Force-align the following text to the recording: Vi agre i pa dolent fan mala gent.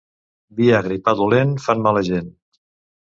Vi 0.59 0.69
agre 0.77 0.97
i 0.99 1.03
pa 1.09 1.15
dolent 1.21 1.53
fan 1.67 1.85
mala 1.89 2.03
gent. 2.09 2.33